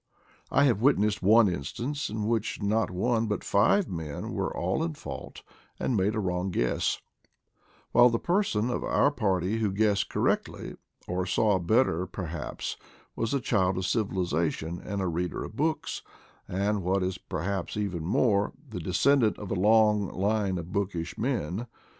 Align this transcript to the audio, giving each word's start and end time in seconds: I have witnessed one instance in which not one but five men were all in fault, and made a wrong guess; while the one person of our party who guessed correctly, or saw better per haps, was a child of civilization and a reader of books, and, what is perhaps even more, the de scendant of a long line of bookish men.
I 0.49 0.63
have 0.63 0.81
witnessed 0.81 1.21
one 1.21 1.47
instance 1.47 2.09
in 2.09 2.25
which 2.25 2.59
not 2.59 2.89
one 2.89 3.27
but 3.27 3.43
five 3.43 3.87
men 3.87 4.31
were 4.33 4.51
all 4.51 4.83
in 4.83 4.95
fault, 4.95 5.43
and 5.79 5.95
made 5.95 6.15
a 6.15 6.19
wrong 6.19 6.49
guess; 6.49 6.99
while 7.91 8.09
the 8.09 8.17
one 8.17 8.23
person 8.23 8.71
of 8.71 8.83
our 8.83 9.11
party 9.11 9.59
who 9.59 9.71
guessed 9.71 10.09
correctly, 10.09 10.73
or 11.07 11.27
saw 11.27 11.59
better 11.59 12.07
per 12.07 12.25
haps, 12.25 12.77
was 13.15 13.31
a 13.35 13.39
child 13.39 13.77
of 13.77 13.85
civilization 13.85 14.81
and 14.83 15.03
a 15.03 15.07
reader 15.07 15.43
of 15.43 15.55
books, 15.55 16.01
and, 16.47 16.81
what 16.81 17.03
is 17.03 17.19
perhaps 17.19 17.77
even 17.77 18.03
more, 18.03 18.53
the 18.67 18.79
de 18.79 18.93
scendant 18.93 19.37
of 19.37 19.51
a 19.51 19.53
long 19.53 20.07
line 20.09 20.57
of 20.57 20.71
bookish 20.71 21.15
men. 21.15 21.67